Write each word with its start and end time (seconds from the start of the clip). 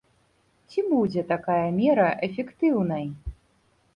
Ці 0.71 0.79
будзе 0.93 1.21
такая 1.33 1.67
мера 1.79 2.07
эфектыўнай? 2.27 3.05